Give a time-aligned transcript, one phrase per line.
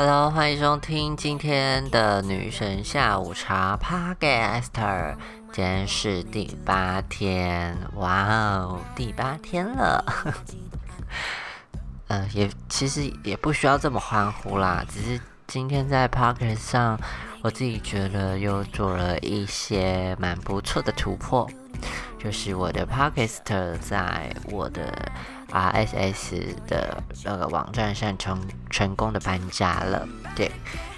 [0.00, 5.16] Hello，欢迎收听今天的女神下午茶 Podcaster，。
[5.52, 10.04] 今天是第八天，哇哦，第八天了。
[12.06, 16.96] 嗯， 也其实也不需要这么欢呼啦，只是今天在 Podcast 上，
[17.42, 21.50] 我自己觉得又做了一些蛮不错的突破，
[22.20, 23.38] 就是我的 Podcast
[23.80, 25.10] 在我的。
[25.50, 28.40] RSS 的那个网站上成
[28.70, 30.50] 成功的搬家了，对，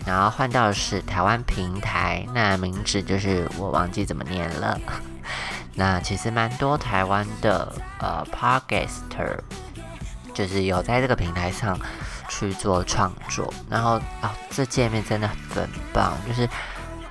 [0.05, 4.81] 然后换到是台湾平台，那名字就是我忘记怎么念了。
[5.75, 9.39] 那其实蛮多台湾的呃 Podcaster，
[10.35, 11.79] 就是有在这个平台上
[12.29, 16.49] 去做创作，然后啊，这界面真的很棒，就是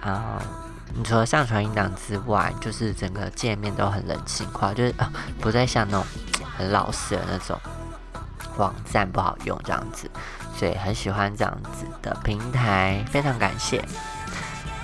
[0.01, 0.41] 啊，
[0.93, 6.05] 你除了上传音档之外，就是整个界面都很人性化，就是啊，不再像那种。
[6.57, 7.57] 很老式的那种
[8.57, 10.11] 网站不好用，这样子，
[10.57, 13.81] 所以很喜欢这样子的平台，非常感谢。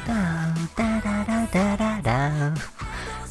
[0.08, 0.14] 哒
[0.74, 2.54] 哒哒哒哒哒哒。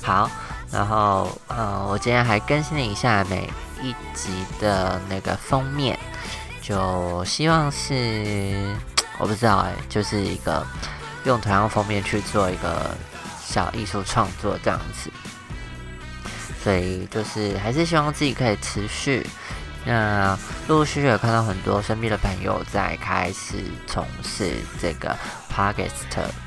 [0.03, 0.31] 好，
[0.70, 3.50] 然后呃，我今天还更新了一下每
[3.81, 5.98] 一集的那个封面，
[6.61, 8.77] 就希望是
[9.19, 10.62] 我不知道哎，就是一个
[11.25, 12.97] 用同样封面去做一个
[13.44, 15.11] 小艺术创作这样子。
[16.62, 19.27] 所以就是还是希望自己可以持续。
[19.86, 20.34] 那
[20.66, 25.14] 陆陆续续有看到很多身边的朋友在开始从事这个
[25.53, 25.91] podcast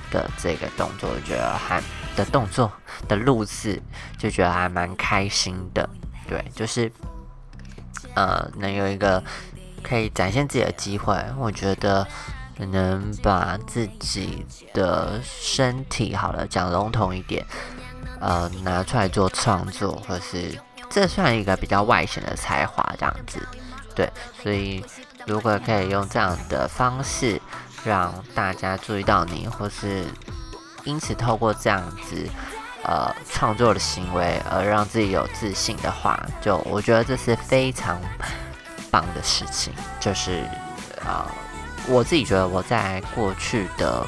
[0.10, 1.80] 的这个动作，我觉得还
[2.16, 2.72] 的动作
[3.08, 3.80] 的录制，
[4.18, 5.88] 就觉得还蛮开心的。
[6.28, 6.92] 对，就是
[8.16, 9.24] 呃，能有一个
[9.84, 12.08] 可以展现自己的机会，我觉得
[12.58, 17.46] 可能把自己的身体好了讲笼统一点。
[18.20, 23.48] 呃，拿出来做创作，或是这算一个比较外显的才华，这样子，
[23.94, 24.12] 对。
[24.42, 24.84] 所以
[25.28, 27.40] 如果可以用这样的方式
[27.84, 30.06] 让大家注意到你，或是
[30.84, 32.28] 因此透过这样子
[32.84, 38.02] 呃创作的行为而让自己有自信的话，就我觉得这是非常
[38.90, 39.72] 棒的事情。
[40.00, 40.44] 就是
[41.06, 41.24] 呃，
[41.88, 44.06] 我自己觉得我在过去的。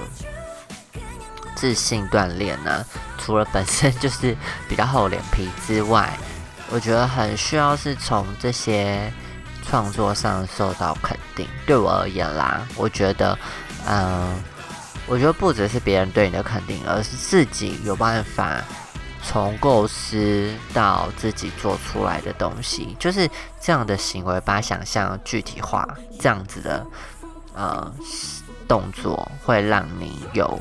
[1.55, 2.85] 自信锻炼呢，
[3.17, 4.33] 除了本身就是
[4.69, 6.17] 比较厚脸皮之外，
[6.69, 9.11] 我觉得很需要是从这些
[9.67, 11.45] 创作上受到肯定。
[11.65, 13.37] 对我而言啦，我觉得，
[13.85, 14.41] 嗯，
[15.05, 18.63] 我觉得不只是别人对你的肯定，而是自己有办法
[19.21, 23.29] 从构思到自己做出来的东西，就是
[23.59, 25.85] 这样的行为，把想象具体化，
[26.21, 26.87] 这样子的
[27.59, 27.93] 呃
[28.67, 30.57] 动作会让你有。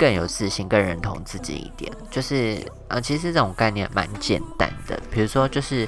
[0.00, 2.56] 更有自信、更认同自己一点，就是
[2.88, 4.98] 呃，其实这种概念蛮简单的。
[5.10, 5.86] 比如说，就是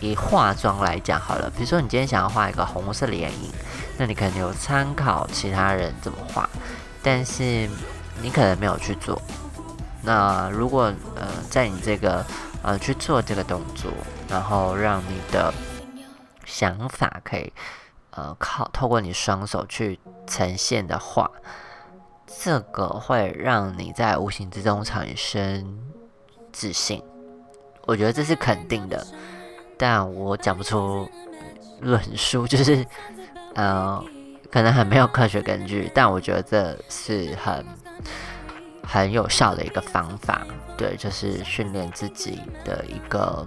[0.00, 3.50] 以化妆来讲好了，比如说你今天想要画一个红色的眼影，
[3.96, 6.48] 那你可能有参考其他人怎么画，
[7.02, 7.68] 但是
[8.22, 9.20] 你可能没有去做。
[10.00, 12.24] 那如果呃，在你这个
[12.62, 13.90] 呃去做这个动作，
[14.28, 15.52] 然后让你的
[16.44, 17.52] 想法可以
[18.18, 21.30] 呃靠透过你双手去呈现的话。
[22.40, 25.78] 这个会让你在无形之中产生
[26.52, 27.02] 自信，
[27.86, 29.04] 我觉得这是肯定的，
[29.78, 31.08] 但我讲不出
[31.80, 32.84] 论述，就是
[33.54, 34.04] 呃，
[34.52, 37.64] 可能很没有科学根据，但我觉得这是很
[38.86, 40.46] 很有效的一个方法，
[40.76, 43.44] 对，就是训练自己的一个，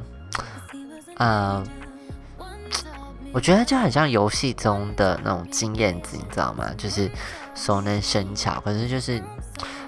[1.18, 1.64] 呃，
[3.34, 6.70] 我觉得就很像游戏中的那种经验值，你知道吗？
[6.78, 7.10] 就是。
[7.54, 9.22] 熟能生巧，可是就是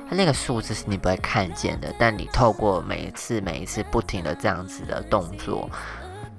[0.09, 5.69] 它那个数字是你不会看见的，但你透过每一次、每一次不停的这样子的动作，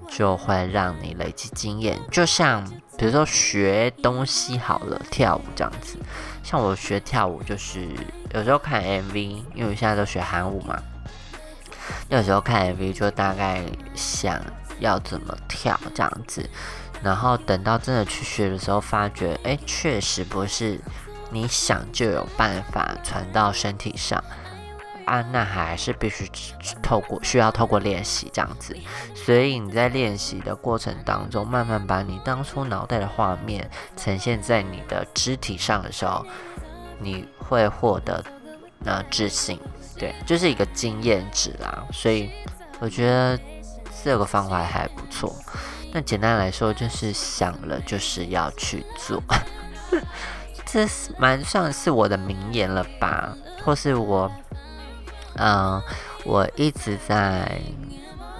[0.06, 1.98] 就会让你累积经验。
[2.10, 2.62] 就像
[2.98, 5.96] 比如说学东西好了，跳舞这样子，
[6.42, 7.88] 像我学跳舞就是
[8.34, 9.16] 有时候看 MV，
[9.54, 10.78] 因为我现在都学韩舞嘛，
[12.10, 14.38] 有时候看 MV 就大概想
[14.78, 16.48] 要怎么跳这样子，
[17.04, 20.80] 然后等到真的去学的时候，发觉哎，确实不是。
[21.30, 24.22] 你想就有办法传到身体上
[25.04, 26.30] 啊，那还是必须
[26.80, 28.76] 透过需要透过练习这样子。
[29.16, 36.24] 所以你在练习的过程当中，慢慢把你当初脑袋的画面呈现在你的肢体上的时候，
[37.00, 38.22] 你会获得
[38.84, 39.58] 呃自信，
[39.98, 41.84] 对，就是一个经验值啦。
[41.90, 42.30] 所以
[42.78, 43.36] 我觉得
[44.04, 45.34] 这个方法还不错。
[45.94, 49.22] 那简单来说，就是想了就是要去做。
[50.66, 53.32] 这是蛮算是我的名言了吧，
[53.64, 54.28] 或是我，
[55.36, 55.80] 嗯，
[56.24, 57.60] 我一直在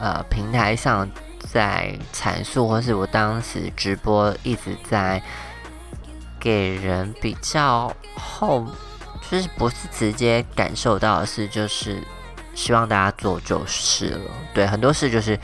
[0.01, 1.09] 呃平台上
[1.53, 5.23] 在阐述，或是我当时直播一直在
[6.41, 8.67] 给人比较后，
[9.31, 12.03] 就是不是直接感受到的是，就是
[12.53, 14.31] 希望大家做就是了。
[14.53, 15.39] 对，很多事就是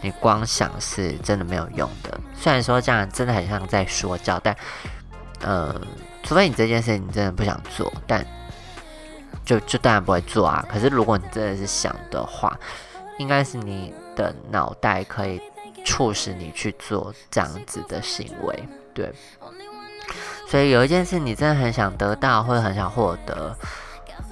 [0.00, 2.20] 你光想是真的没有用的。
[2.34, 4.56] 虽然说这样真的很像在说教，但
[5.40, 5.74] 呃，
[6.22, 8.24] 除非你这件事你真的不想做，但
[9.44, 10.64] 就就当然不会做啊。
[10.70, 12.58] 可是如果你真的是想的话，
[13.18, 15.40] 应该是你的脑袋可以
[15.84, 19.12] 促使你去做这样子的行为，对。
[20.48, 23.56] 所以有一件事你真的很想得到，或者很想获得，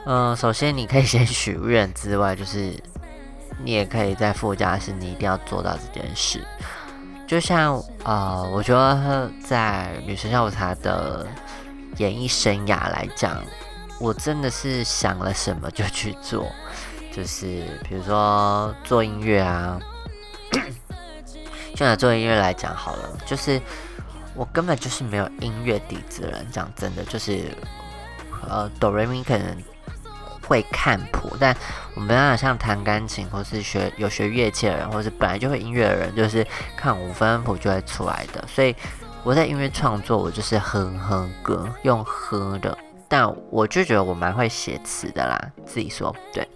[0.05, 2.75] 嗯，首先你可以先许愿之外，就是
[3.63, 6.45] 你也可以在副驾驶，你一定要做到这件事。
[7.27, 11.27] 就像呃，我觉得在女神下午茶的
[11.97, 13.43] 演艺生涯来讲，
[14.01, 16.51] 我真的是想了什么就去做，
[17.13, 17.47] 就是
[17.89, 19.79] 比如说做音乐啊，
[21.77, 23.61] 就拿做音乐来讲好了，就是。
[24.35, 27.47] 我根本就是没有音乐底子的人，讲真的，就是
[28.49, 29.45] 呃，哆瑞咪可能
[30.49, 31.55] 会看谱，但
[31.95, 36.45] 我没办法像弹钢琴或是学有学乐器的人，或是本来就会音乐的人，就是
[36.77, 38.43] 看五分谱就会出来的。
[38.49, 38.75] 所以
[39.23, 42.77] 我在音乐创作，我就是哼哼歌，用哼的。
[43.07, 46.49] 但我就觉得我蛮会写词的啦，自己说对。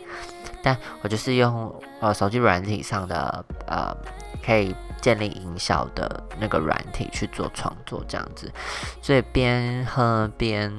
[0.63, 3.97] 但我就是用呃手机软体上的呃
[4.45, 4.75] 可以。
[5.03, 8.49] 建立营销的那个软体去做创作，这样子，
[9.03, 10.73] 所以边喝边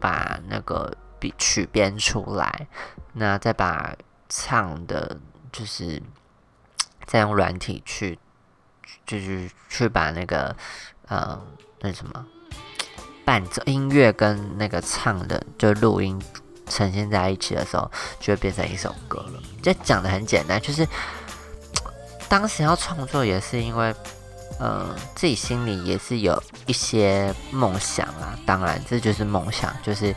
[0.00, 2.66] 把那个笔曲编出来，
[3.12, 3.94] 那再把
[4.28, 5.18] 唱的，
[5.52, 6.02] 就是
[7.06, 8.18] 再用软体去，
[9.06, 10.56] 就是去把那个
[11.08, 11.40] 呃
[11.80, 12.26] 那什么
[13.24, 16.20] 伴奏音乐跟那个唱的就录音
[16.66, 19.42] 呈现在一起的时候，就会变成一首歌了。
[19.62, 20.86] 这讲的很简单，就是。
[22.30, 23.94] 当时要创作也是因为，
[24.60, 28.38] 呃，自己心里也是有一些梦想啦。
[28.44, 30.14] 当然，这就是梦想，就是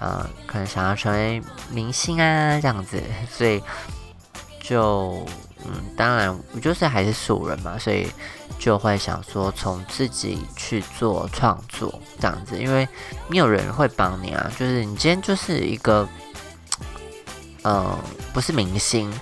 [0.00, 3.00] 呃，可能想要成为明星啊这样子。
[3.30, 3.62] 所以
[4.60, 5.24] 就
[5.64, 8.08] 嗯，当然我就是还是素人嘛，所以
[8.58, 12.88] 就会想说从自己去做创作这样子，因为
[13.28, 14.50] 没有人会帮你啊。
[14.58, 16.08] 就是你今天就是一个，
[17.62, 17.98] 呃，
[18.32, 19.12] 不是明星。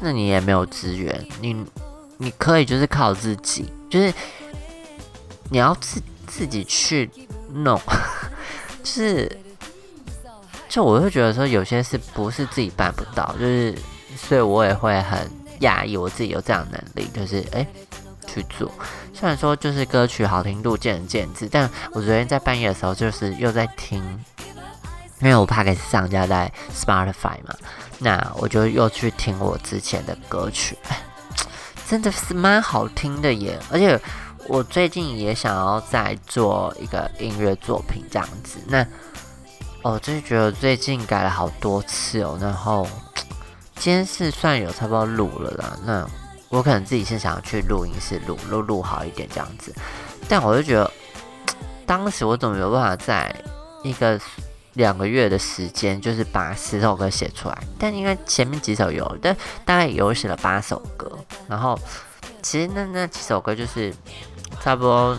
[0.00, 1.64] 那你也没有资源，你
[2.18, 4.12] 你可以就是靠自己，就是
[5.50, 7.08] 你要自自己去
[7.52, 7.80] 弄，
[8.82, 9.40] 就是
[10.74, 13.72] 就我会觉得说有些事不是自己办不到，就是
[14.16, 15.30] 所以我也会很
[15.60, 17.64] 讶异我自己有这样能力，就是哎
[18.26, 18.68] 去做。
[19.14, 24.02] 虽然说就是歌曲好听度见仁见智，但我昨天在半夜的时候就是又在听，
[25.20, 27.54] 因为我怕给上架在 Spotify 嘛。
[28.00, 30.76] 那我就又去听我之前的歌曲，
[31.86, 33.56] 真的是蛮好听的耶！
[33.70, 33.96] 而且
[34.48, 38.58] 我最近也想要再做一个音乐作品这样子。
[38.66, 38.84] 那
[39.84, 42.38] 哦，就是觉得最近改了好多次哦。
[42.40, 42.86] 然后
[43.76, 45.76] 今天是算有差不多录了啦。
[45.84, 46.06] 那
[46.48, 49.74] 我可能自己是想要去录音室录录录好一点这样子。
[50.28, 50.90] 但我就觉得
[51.86, 53.34] 当时我怎么有办法在
[53.82, 54.20] 一个。
[54.74, 59.32] 两个月的时间，就是把十首歌写出来，但应该前面几首有，但
[59.64, 61.08] 大概有写了八首歌。
[61.46, 61.78] 然后
[62.42, 63.94] 其实那那几首歌就是
[64.60, 65.16] 差不多，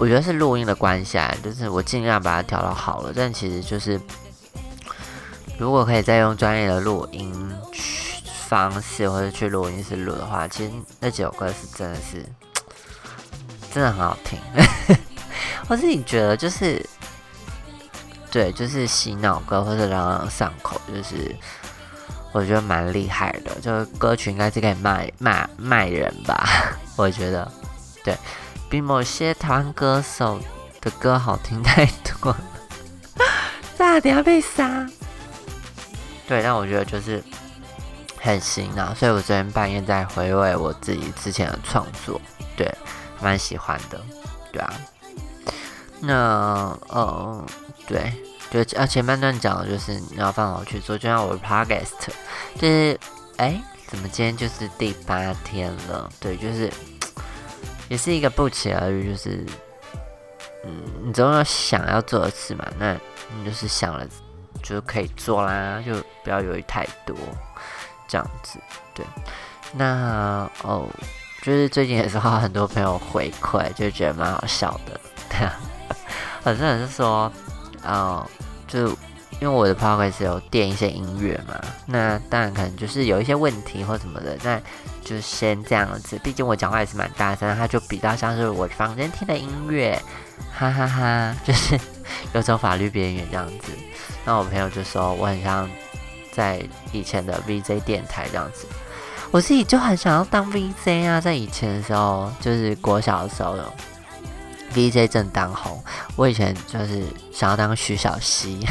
[0.00, 3.12] 我觉得是录音的关系啊，就是我尽量把它调到好了。
[3.14, 4.00] 但其实就是
[5.58, 7.54] 如果可以再用专业的录音
[8.48, 12.24] 方式，或者去录音室录的话，其实那几首歌是真的是
[13.70, 14.38] 真的很好听。
[15.68, 16.84] 我自己觉得就是。
[18.32, 21.34] 对，就是洗脑歌或者朗朗上口，就是
[22.30, 23.52] 我觉得蛮厉害的。
[23.60, 26.48] 就是歌曲应该是可以卖卖卖人吧？
[26.94, 27.50] 我觉得，
[28.04, 28.16] 对
[28.68, 30.40] 比某些台湾歌手
[30.80, 32.40] 的歌好听太多了，
[33.76, 34.86] 差点要被杀。
[36.26, 37.22] 对，但我觉得就是
[38.18, 42.20] 很行啊，所以我昨天半夜在回味我自己之前的创作，
[42.56, 42.72] 对，
[43.20, 44.00] 蛮喜欢的，
[44.52, 44.72] 对啊。
[46.00, 47.44] 那呃。
[47.86, 48.12] 对，
[48.52, 51.88] 就啊前半段讲的就是你要放好去做，就像我的 podcast，
[52.54, 52.96] 就是
[53.36, 56.08] 哎，怎么今天就是第八天了？
[56.20, 56.72] 对，就是
[57.90, 59.44] 也是一个不期而遇，就是
[60.64, 62.94] 嗯，你总有想要做的事嘛，那
[63.36, 64.06] 你就是想了
[64.62, 65.92] 就可以做啦，就
[66.24, 67.14] 不要犹豫太多，
[68.08, 68.58] 这样子。
[68.94, 69.04] 对，
[69.74, 70.88] 那哦，
[71.42, 75.60] 就是最近也是和很多朋友回馈，就觉得蛮好笑的，对啊，
[76.42, 77.30] 反正是说。
[77.82, 78.28] 哦，
[78.68, 84.60] 就因为我的 podcast 有垫一些音乐嘛，那当然可能就是有一些问题或什么的，那
[85.10, 86.16] 就先这样子。
[86.22, 90.00] 毕竟我讲话也是蛮大声，他就比较像是我房间听的音乐，
[90.56, 91.76] 哈哈哈，就是
[92.32, 93.72] 有种法律边缘这样子。
[94.24, 95.68] 那我朋友就说我很像
[96.30, 96.62] 在
[96.92, 98.68] 以前的 VJ 电台这样子。
[99.32, 103.56] 我自己就很想要当 VJ 啊，在以前的时候，就是国小的时候
[104.74, 105.82] ，VJ 正当红。
[106.14, 107.02] 我以前就是
[107.32, 108.64] 想要当徐小溪，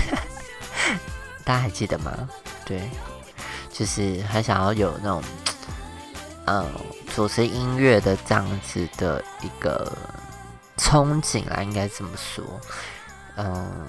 [1.44, 2.12] 大家还记得吗？
[2.66, 2.90] 对，
[3.72, 5.24] 就是还想要有那种，
[6.50, 6.66] 嗯，
[7.14, 9.96] 主持音乐的这样子的一个
[10.78, 12.44] 憧憬啊，应该这么说。
[13.36, 13.86] 嗯，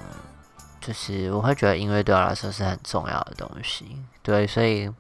[0.81, 4.91] 就是我会觉得音乐对我来说是很重要的东西，对，所以。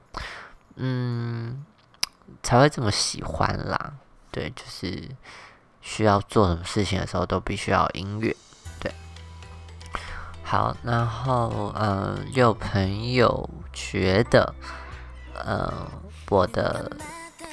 [0.82, 1.62] 嗯，
[2.42, 3.92] 才会这么喜欢啦。
[4.30, 5.10] 对，就是
[5.82, 8.34] 需要做什么事情的时候都必须要音乐。
[8.78, 8.90] 对，
[10.42, 14.54] 好，然后嗯，有朋友觉得，
[15.34, 15.70] 呃，
[16.30, 16.90] 我的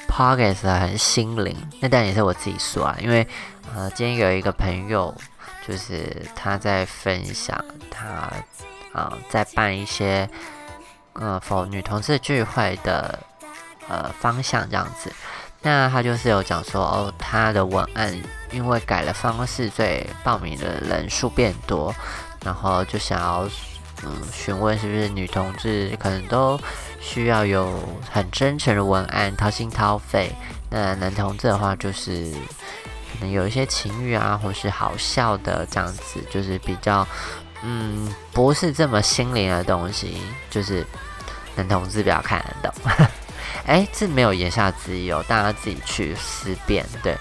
[0.08, 3.28] podcast 很心灵，那当然也是我自己说啊，因为
[3.76, 5.14] 呃，今天有一个朋友，
[5.68, 8.32] 就是他在分享他
[8.94, 10.30] 啊，在办一些。
[11.20, 13.18] 呃，否女同志聚会的
[13.88, 15.12] 呃方向这样子，
[15.64, 18.16] 那他就是有讲说哦，他的文案
[18.52, 21.92] 因为改了方式，所以报名的人数变多，
[22.46, 23.50] 然后就想要
[24.04, 26.56] 嗯询问是不是女同志可能都
[27.08, 30.30] 需要有很真诚的文案，掏心掏肺。
[30.70, 32.30] 那男同志的话，就是
[33.14, 37.08] 可能有一些情欲啊，或是好笑的这样子，就是比较
[37.64, 40.86] 嗯不是这么心灵的东西，就是。
[41.58, 43.08] 男同志比较看得懂，
[43.66, 46.86] 哎，这没有言下之意哦，大家自己去思辨。
[47.02, 47.18] 对，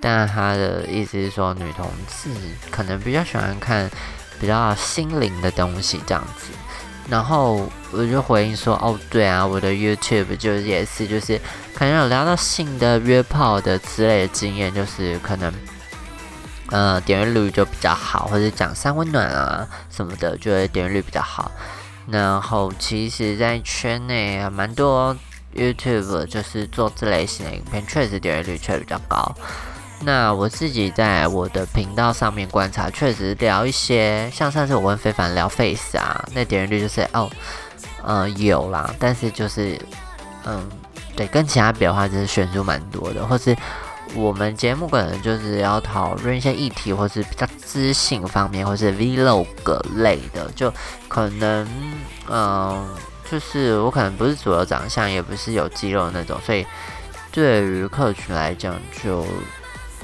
[0.00, 2.28] 但他的意思是说，女同志
[2.68, 3.88] 可能比较喜欢看
[4.40, 6.50] 比较心灵的东西这样子。
[7.08, 11.40] 然后我就回应说，哦，对啊，我的 YouTube 就是也是，就是
[11.74, 15.52] 可能有聊到性的约炮的之类的经验，就是可能，
[16.70, 21.50] 呃，点阅率就比较好，或者讲三温暖啊什么的，就会点阅率比较好。
[22.08, 25.16] 然后，其实，在圈内还蛮多
[25.54, 29.34] YouTube 就是做这类型的影片，确实点阅率确实比较高。
[30.00, 37.30] 那我自己在我的频道上面观察，确实聊一些，像上次我问非凡聊 Face 啊，那点击率就是哦，
[38.04, 39.80] 嗯，有啦，但是就是，
[40.44, 40.68] 嗯，
[41.16, 43.56] 对，跟其他比的话，就是悬殊蛮多的，或是。
[44.14, 49.46] 我们节目可能就是要讨论一些议题，或是比较知性方面，或是 vlog
[49.96, 50.72] 类的，就
[51.08, 51.68] 可能，
[52.30, 52.88] 嗯，
[53.28, 56.64] 就是我可能不是主流长相，也不是有肌肉那种，所以
[57.32, 59.26] 对于客群来讲，就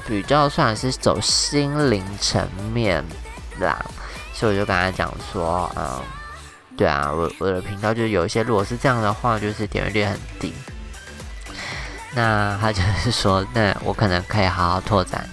[0.07, 3.03] 比较算是走心灵层面
[3.59, 3.83] 啦。
[4.33, 6.01] 所以我就跟他讲说，嗯，
[6.75, 10.53] 对啊，我我的频道就是有一些，如果是这样的话，就是点击率很低。
[12.15, 15.27] 那他就是说，那我可能可以好好拓展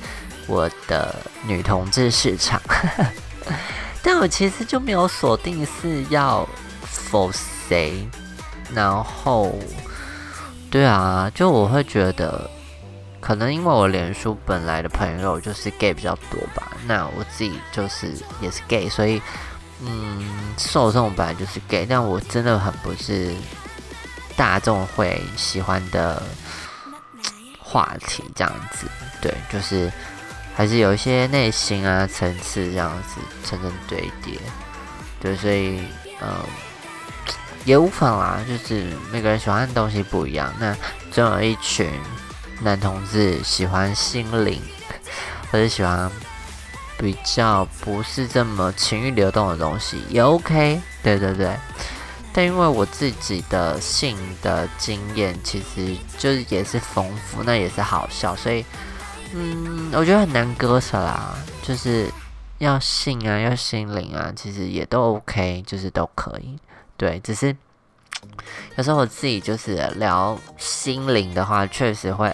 [0.47, 1.15] 我的
[1.47, 2.61] 女同志市场，
[4.03, 6.49] 但我其实就没有锁定是要
[6.83, 8.09] 否谁，
[8.75, 9.59] 然后，
[10.71, 12.51] 对啊，就我会觉得，
[13.21, 19.21] 可能因为我脸书本来的朋友就是 gay 比较多吧，那我自己就是也是 gay，所以，
[19.83, 23.33] 嗯，受众本来就是 gay，但我真的很不是
[24.37, 26.23] 大众会喜欢的。
[27.63, 28.85] 话题这样子，
[29.21, 29.89] 对，就是
[30.57, 34.41] 还是有一些内心啊层次这样子层层堆叠，
[35.21, 35.81] 对，所以
[36.21, 36.35] 嗯，
[37.65, 40.53] 也无妨啦，就是每个人喜欢的东西不一样。
[40.59, 40.77] 那
[41.13, 41.89] 总有一群
[42.63, 44.61] 男同志喜欢心灵，
[45.51, 46.11] 或者喜欢
[46.99, 50.81] 比较不是这么情欲流动的东西，也 OK。
[51.03, 51.57] 对对对。
[52.33, 58.65] 但因为我自己的性的经验，其实就是也是丰富，那也是好笑，所以，
[59.35, 61.35] 嗯，我觉得很难割舍啦。
[61.63, 62.09] 就是
[62.59, 66.57] 要性啊，要心灵啊，其实也都 OK，就是都可以。
[66.97, 67.57] 对，只是
[68.77, 72.33] 有时候我自己就是聊心灵的话，确实会，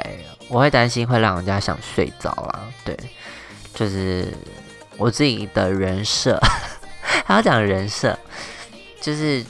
[0.48, 2.60] 我会担心会让人家想睡着啦。
[2.84, 2.96] 对，
[3.74, 4.32] 就是
[4.96, 6.38] 我自己的人设，
[7.24, 8.16] 还要讲人设，
[9.00, 9.44] 就是。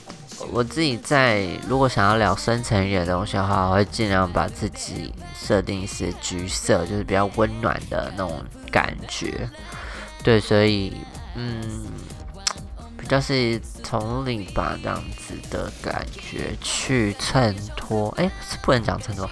[0.52, 9.48] 我自己在如果想要聊深层一点的东西的话，我会尽量把自己设定是橘色，就是比较温暖的那种感觉。
[10.22, 10.92] 对，所以
[11.34, 11.86] 嗯，
[13.08, 19.28] 就是从里把这样子的感觉去衬托，哎，是不能讲衬托，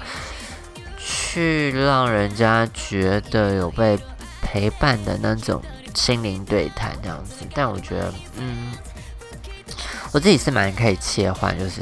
[0.96, 3.98] 去让人家觉得有被
[4.40, 5.62] 陪伴的那种
[5.94, 7.44] 心灵对谈这样子。
[7.54, 8.72] 但我觉得，嗯。
[10.12, 11.80] 我自己是蛮可以切换，就是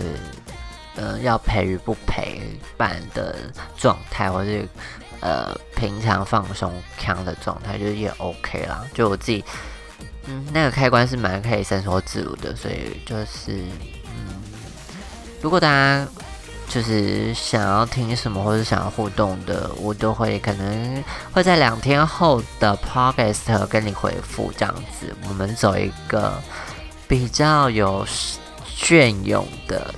[0.97, 2.41] 呃要陪与不陪
[2.79, 3.37] 伴的
[3.77, 4.67] 状态，或是
[5.21, 8.87] 呃平常放松腔的状态，就是也 OK 啦。
[8.95, 9.45] 就我自己，
[10.27, 13.63] 嗯，那个开关是蛮可以伸缩自如的，所以就是
[14.07, 14.43] 嗯，
[15.41, 16.07] 如果大家。
[16.69, 25.15] 就是想要听什么或者想要互动的，我都会可能会在两天后的 podcast 跟你回复这样子。
[25.29, 26.41] 我们走一个
[27.07, 28.07] 比较有
[28.75, 29.95] 隽永的，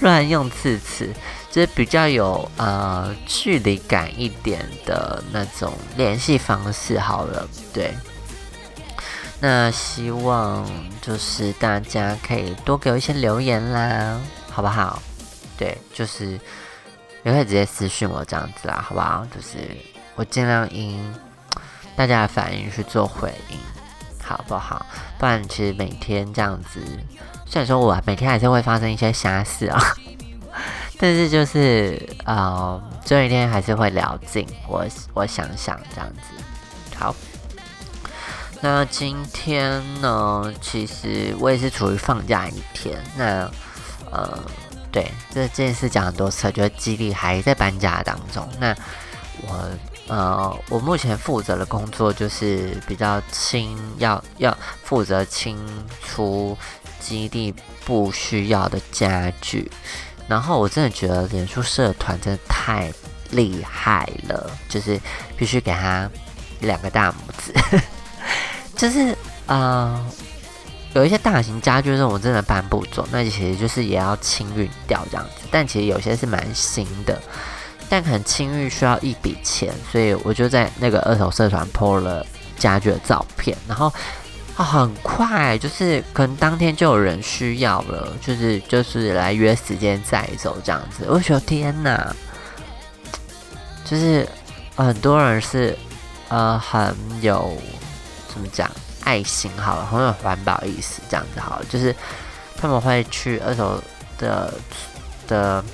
[0.00, 1.08] 乱用字词，
[1.50, 6.98] 就是比较有呃距离感一点的那种联系方式。
[6.98, 7.94] 好了，对，
[9.40, 10.68] 那希望
[11.00, 14.18] 就是大家可以多给我一些留言啦，
[14.50, 15.00] 好不好？
[15.56, 16.32] 对，就是
[17.22, 19.24] 也可以直接私信我这样子啦，好不好？
[19.32, 19.58] 就是
[20.16, 21.14] 我尽量因
[21.94, 23.56] 大家的反应去做回应，
[24.20, 24.84] 好不好？
[25.18, 26.80] 不然其实每天这样子，
[27.46, 29.80] 虽然说我每天还是会发生一些瞎事啊，
[30.98, 34.44] 但是就是呃，最后一天还是会聊尽。
[34.66, 36.42] 我我想想这样子，
[36.98, 37.14] 好。
[38.60, 43.50] 那今天呢，其实我也是处于放假一天，那
[44.10, 44.38] 呃。
[44.90, 48.48] 对，这件事讲很多次，觉得激励还在搬家当中。
[48.58, 48.74] 那
[49.42, 49.70] 我
[50.08, 55.58] 呃，我目前负责的工作就是比较清，要要负责清
[56.02, 56.56] 出
[56.98, 59.70] 基地不需要的家具。
[60.26, 62.90] 然后我真的觉得脸书社团真的太
[63.30, 64.98] 厉害了，就是
[65.36, 66.10] 必须给他
[66.60, 67.52] 两个大拇指，
[68.78, 69.14] 就是
[69.46, 70.02] 啊。
[70.94, 75.46] 有一些大型家具，这种真的搬不走，那其实就是也要清运掉这样子。
[75.50, 77.20] 但其实有些是蛮新的，
[77.90, 83.92] 但可能清运需要一笔钱，所以我就在那个二手社团 po 了家具的照片，然后
[84.56, 91.06] 啊很快，就是可能当天就有人需要了，就是就是来约时间再走这样子。
[91.08, 92.16] 我觉得天哪，
[93.84, 94.26] 就是
[94.74, 95.78] 很多人是
[96.28, 97.56] 呃很有
[98.32, 98.70] 怎么讲？
[99.04, 101.94] 爱心好了，很有环保意识，这样子好了，就是
[102.60, 103.82] 他们会去二手
[104.18, 104.52] 的
[105.26, 105.64] 的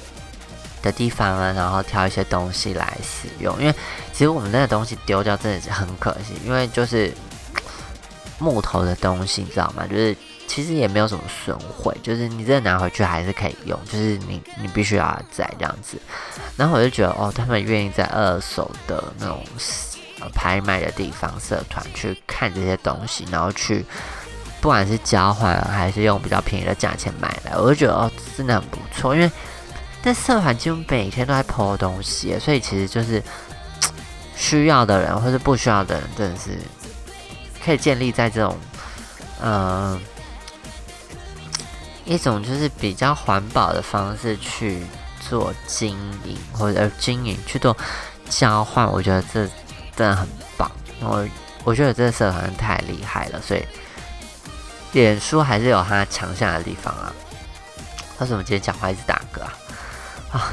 [0.81, 3.59] 的地方啊，然后挑一些东西来使用。
[3.61, 3.75] 因为
[4.13, 7.13] 其实我们那个东西丢掉真的是很可惜，因为就是
[8.39, 9.85] 木头的东西，你知道吗？
[9.91, 15.99] 就是其实也没有什么损毁，就是你真的拿回去还是可以用，就是你你必须要在这样子。
[16.57, 19.43] 然后我就觉得哦，他们愿意在二手的那种。
[20.33, 23.85] 拍卖的地方，社团去看这些东西，然后去
[24.61, 29.15] 不管是交换还是用比较便宜的价钱买来，我就觉得哦，真的很不错。
[29.15, 29.31] 因为
[30.03, 33.23] 那社团几乎每天都在抛东西，所以其实就是
[34.35, 36.59] 需要的人或者不需要的人，真的是
[37.65, 38.57] 可以建立在这种
[39.41, 40.01] 呃
[42.05, 44.83] 一种就是比较环保的方式去
[45.21, 45.91] 做经
[46.25, 47.77] 营或者经营去做
[48.31, 48.91] 交换。
[48.91, 49.47] 我觉得这。
[49.97, 50.27] 真的很
[50.57, 51.27] 棒，我
[51.65, 53.65] 我觉得这个社团太厉害了，所以
[54.93, 57.13] 脸书还是有它强项的地方啊。
[58.19, 59.53] 为什么今天讲话一直打嗝啊？
[60.33, 60.53] 啊，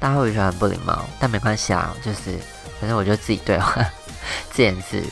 [0.00, 2.38] 大家会觉得很不礼貌，但没关系啊，就是
[2.80, 3.74] 反正我就自己对话
[4.50, 5.08] 自言自语。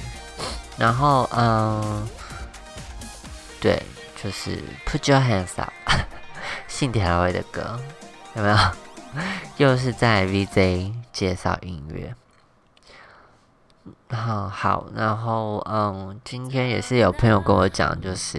[0.77, 2.09] 然后嗯，
[3.61, 3.83] 对，
[4.23, 5.73] 就是 Put Your Hands Up，
[6.67, 7.79] 信条威的歌
[8.35, 8.57] 有没有？
[9.59, 12.15] 又是在 VJ 介绍音乐。
[14.13, 18.39] 好好，然后嗯，今天也是有朋友跟我讲，就是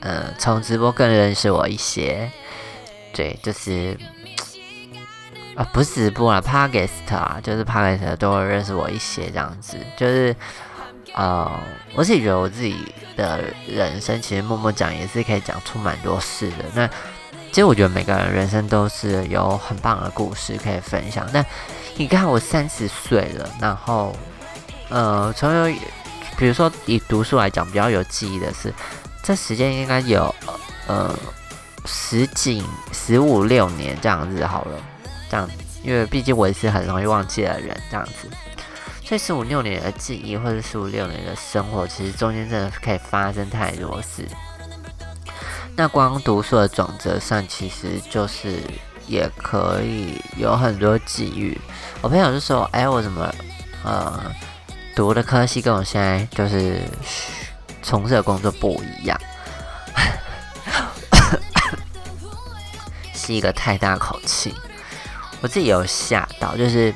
[0.00, 2.30] 嗯，从直播更认识我一些，
[3.12, 3.96] 对，就是
[5.54, 8.16] 啊，不是直播啊 p o d c a s t 啊，就是 p o d c a s t
[8.16, 10.34] 都会认识我一些这样子，就是
[11.14, 11.50] 呃，
[11.94, 12.74] 我自己觉得我自己
[13.16, 16.64] 的人生其实默默讲也是可以讲出蛮多事的。
[16.74, 16.88] 那
[17.48, 21.26] 其实我觉得每个人人生都是有很棒的故事可以分享。
[21.34, 21.44] 那
[21.96, 24.16] 你看我三十岁了，然后。
[24.88, 25.76] 呃，从有，
[26.38, 28.72] 比如说以读书来讲，比较有记忆的是，
[29.22, 30.32] 这时间应该有
[30.86, 31.12] 呃
[31.84, 34.78] 十几、十五六年这样子好了，
[35.28, 35.48] 这样，
[35.82, 38.28] 因为毕竟我也是很容易忘记的人，这样子，
[39.04, 44.24] 所以十五六年的记忆或者十五六年的生活，其实中间真的可以发生太多事。
[45.74, 48.62] 那光读书的转折上，其实就是
[49.06, 51.60] 也可以有很多机遇。
[52.00, 53.34] 我朋友就说：“哎，我怎么
[53.82, 54.32] 呃？”
[54.96, 56.80] 读的科系跟我现在就是
[57.82, 59.20] 从事的工作不一样，
[63.12, 64.54] 吸一个太大口气，
[65.42, 66.94] 我自己有吓到，就是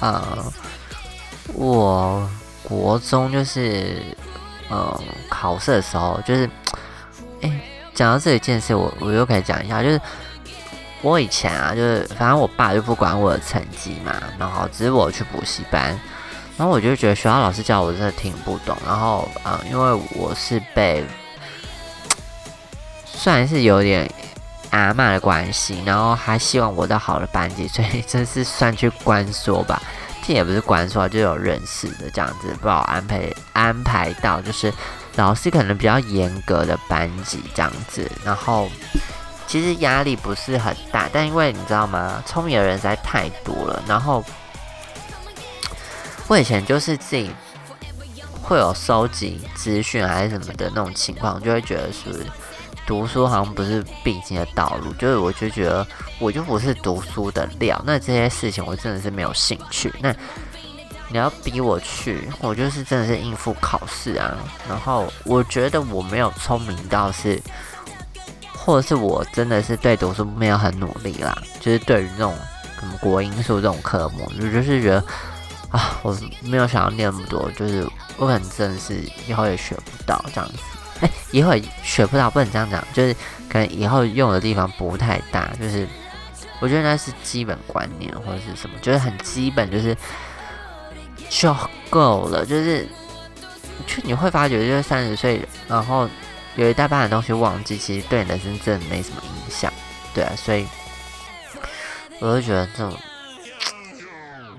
[0.00, 0.22] 呃，
[1.54, 2.28] 我
[2.62, 3.96] 国中就是
[4.68, 6.48] 呃考试的时候，就是
[7.40, 7.60] 哎，
[7.94, 9.98] 讲到这一件事，我我又可以讲一下，就是
[11.00, 15.98] 我以前啊，就是反正我爸就不管我的成绩嘛，然后只是我去补习班，
[16.60, 21.02] 然后我就觉得学校老师教我真的听不懂，然后啊，因为我是被
[23.06, 24.06] 算是有点
[24.68, 29.80] 阿妈的关系，然后还希望我到好的班级，所以真是算去关说吧，
[30.22, 34.70] 这也不是关说，就有认识的这样子，不好安排安排到，就是
[35.16, 38.68] 老师可能比较严格的班级这样子，然后。
[39.46, 42.22] 其实压力不是很大，但因为你知道吗？
[42.24, 43.82] 聪明的人实在太多了。
[43.84, 44.24] 然后
[46.30, 47.28] 我以前就是自己
[48.40, 52.24] 会有收集资讯还是什么的那种情况，就会觉得是
[52.86, 54.92] 读书好像不是必经的道路。
[54.92, 55.84] 就是我就觉得
[56.20, 59.92] 我就不是读书的料，那这些事情我真的是没有兴趣。
[60.00, 60.14] 那
[61.08, 64.38] 你要逼我去，我就是真的是应付考试啊。
[64.68, 67.42] 然后我觉得我没有聪明到是。
[68.62, 72.36] 或者是我真的是对读书没有很努力啦，就是对于这种
[72.78, 75.02] 什么国英数这种科目，我就是觉得
[75.70, 80.58] 啊，我没有想要念那么多，就是我可能真的是以后也学不到这样子。
[81.00, 83.14] 哎，以后也学不到，不能这样讲，就是
[83.48, 85.86] 可能以后用的地方不太大，就是
[86.60, 89.96] 我觉得那是基本观念或者是什么，就是很基本，就是
[91.28, 91.56] 就
[91.88, 92.86] 够了，就是
[93.86, 96.08] 就你会发觉，就是三十岁，然后。
[96.56, 99.72] 有一大半的东西忘记，其实对人生真的没什么影响，
[100.12, 100.66] 对啊，所以
[102.18, 102.92] 我就觉得这种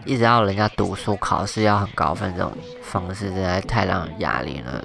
[0.06, 2.52] 一直要人家读书考试要很高分这种
[2.84, 4.84] 方式，真的太让人压力了，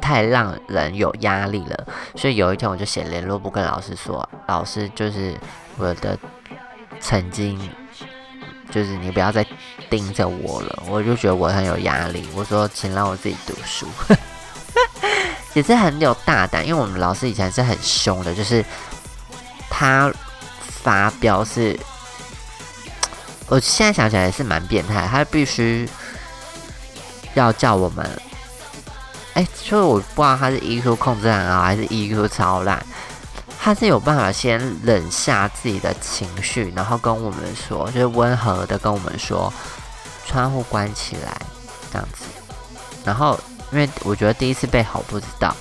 [0.00, 1.86] 太让人有压力了。
[2.14, 5.34] 所以有一天我就写联络簿跟老师说，老师就是
[5.76, 6.18] 我的
[7.00, 7.58] 曾经，
[8.70, 9.46] 就是你不要再
[9.90, 12.28] 盯着我了，我就觉得我很有压力。
[12.34, 13.86] 我说，请让我自己读书。
[15.54, 18.62] 也是很有大胆，因为我们老师以前是很凶的，就是
[19.70, 20.12] 他
[20.60, 21.78] 发飙是，
[23.48, 25.88] 我现在想起来也是蛮变态，他必须
[27.34, 28.08] 要叫我们，
[29.34, 32.84] 哎，就是我不知道他是 EQ 控制很好还是 EQ 超烂，
[33.58, 39.52] 他是有办法先冷下自己的情绪，然后跟我们说，就是温和的跟我们说，
[40.26, 41.40] 窗户关起来
[41.92, 42.24] 这样子，
[43.04, 43.38] 然后。
[43.72, 45.52] 因为我觉得第一次被吼不知道，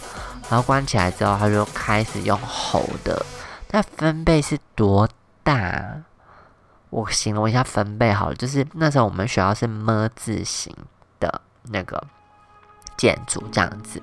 [0.47, 3.25] 然后关起来之后，他就开始用吼的。
[3.71, 5.09] 那分贝是多
[5.43, 5.83] 大？
[6.95, 10.73] 我形容一下分贝好了，就是那时候我们学校是么字形
[11.19, 12.01] 的那个
[12.95, 14.01] 建筑这样子，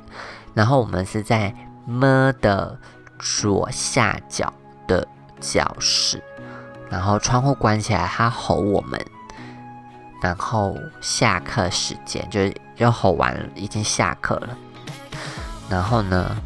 [0.53, 1.55] 然后我们是在
[1.87, 2.79] 么的
[3.19, 4.53] 左下角
[4.87, 5.09] 的
[5.41, 6.23] 教室，
[6.91, 9.03] 然后窗户关起来，他吼我们。
[10.21, 14.57] 然后下课时间就是就吼完，已经下课了。
[15.71, 16.37] 然后呢，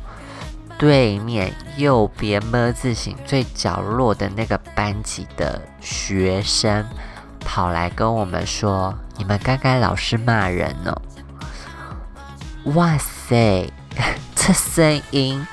[0.79, 6.85] 对面右边么字形最角落的那个班级的学生
[7.41, 11.01] 跑来跟我们说：“你们刚刚老师骂人哦！”
[12.75, 13.73] 哇塞，
[14.35, 15.47] 这声音，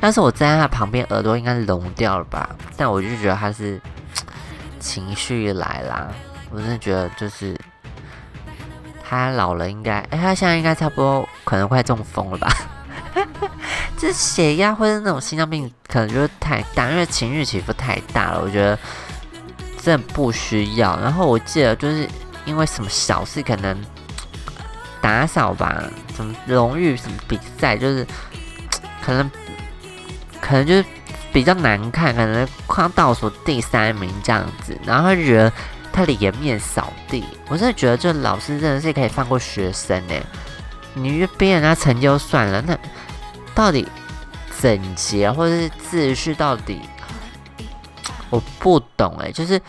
[0.00, 2.50] 要是我站在他旁边，耳朵应该聋掉了吧？
[2.76, 3.80] 但我就觉得他是
[4.78, 6.08] 情绪来啦。
[6.50, 7.58] 我真的觉得，就是
[9.02, 12.48] 他老了，应该，哎，他现在应该差不多，可能快中风了吧？
[13.98, 18.40] 这血压或者那种心脏病，可能就是太大，因为情绪起伏太大了。
[18.42, 18.78] 我觉得
[19.82, 20.98] 真的不需要。
[21.00, 22.08] 然后我记得，就是
[22.44, 23.76] 因为什么小事，可能
[25.00, 25.82] 打扫吧，
[26.16, 28.06] 什么荣誉什么比赛，就是
[29.02, 29.30] 可能
[30.40, 30.84] 可能就是
[31.32, 35.52] 比较难看，可能快倒数第三名这样子，然后他觉得。
[35.96, 40.14] 他的颜面扫地，我真的觉得这老师真的是可以放过学生呢。
[40.92, 42.76] 你越逼人家成就算了，那
[43.54, 43.86] 到底
[44.60, 46.80] 整洁或者是秩序到底，
[48.30, 49.30] 我不懂哎。
[49.30, 49.60] 就是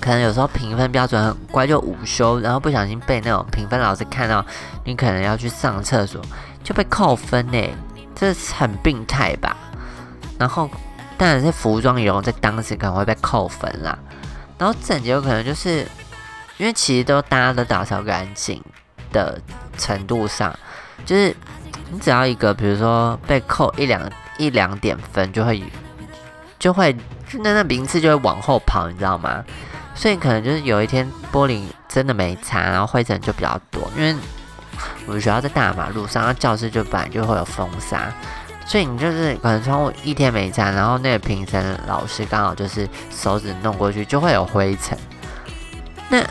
[0.00, 4.44] 可能有时候评分标准很乖，就午休，然后不小心被那种评分老师看到
[4.84, 6.20] 你可能要去上厕所，
[6.62, 7.68] 就被扣分呢，
[8.14, 9.56] 这是很病态吧？
[10.38, 10.70] 然后
[11.16, 13.98] 当然是服装仪容在当时可能会被扣分啦。
[14.56, 15.86] 然后整洁有可能就是
[16.58, 18.62] 因为其实都大家都打扫干净
[19.12, 19.40] 的
[19.76, 20.56] 程度上，
[21.04, 21.36] 就是
[21.90, 24.00] 你只要一个，比如说被扣一两
[24.38, 25.62] 一两点分，就会
[26.58, 26.96] 就会
[27.40, 29.44] 那那名次就会往后跑，你知道吗？
[29.94, 34.14] 所以可能就是有一天玻璃真的没擦，然后灰尘就比较多，因为
[35.06, 38.12] 我们学校在大马路上，那教室就本来就会有风沙。
[38.64, 44.96] 所以你就是可能窗户一天没擦，然后那个评审老师刚好就是手指弄过去，就会有灰尘。
[46.10, 46.22] 那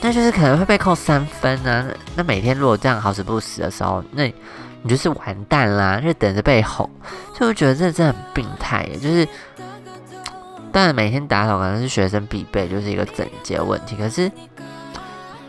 [0.00, 1.86] 那就是可能会被扣三分呢。
[2.16, 4.32] 那每天如果这样好死不死的时候，那
[4.82, 6.90] 你就是完蛋啦，就等着被吼。
[7.36, 9.26] 所以我觉得这真的很病态耶，就是
[10.70, 13.96] 当然每天打扫可能是学生必备，就是一个整洁问题。
[13.96, 14.30] 可是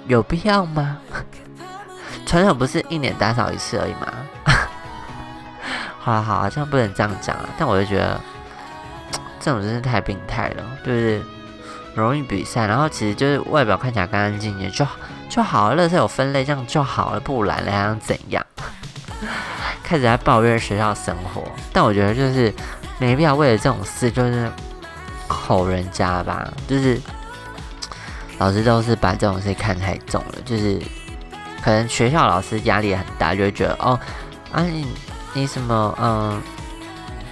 [0.08, 0.98] 有必要吗？
[2.26, 4.14] 传统不是一年打扫一次而已吗？
[6.00, 7.50] 好了好，好像不能这样讲啊。
[7.58, 8.20] 但我就觉得
[9.40, 11.22] 这种真是太病态了，就是
[11.96, 14.86] 容易比赛，然后其实就是外表看起来干干净净就
[15.30, 18.46] 就好了，乐色有分类这样就好了，不然还想怎样？
[19.84, 22.54] 开始在抱怨学校生活，但我觉得就是
[23.00, 24.52] 没必要为了这种事就是
[25.28, 27.00] 吼人家吧，就是
[28.38, 30.82] 老师都是把这种事看太重了，就是
[31.62, 34.00] 可能学校老师压力很大，就会觉得哦
[34.52, 34.88] 啊你。
[35.36, 36.40] 你什么嗯，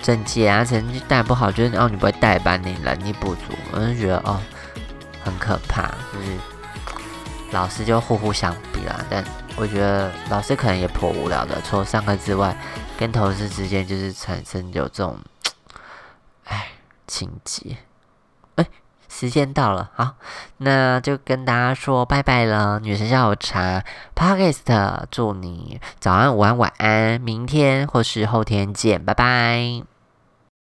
[0.02, 4.42] 整洁啊，成绩带不好，就是哦，你不会带班，你能力不足，我就觉得哦，
[5.24, 6.36] 很可怕，就是
[7.52, 9.06] 老师就互互相比啦。
[9.08, 9.24] 但
[9.58, 12.56] 我觉得老师可能也颇无聊的，除了上课之外，
[12.98, 15.18] 跟同事之间就是产生有这种，
[16.46, 16.70] 哎，
[17.08, 17.78] 情节。
[19.14, 20.16] 时间到了，好，
[20.58, 22.80] 那就跟大家说拜拜了。
[22.80, 23.84] 女神下午茶
[24.16, 29.84] p o d c a s t 祝你早安、午安、晚安，明天或是后天见，拜拜。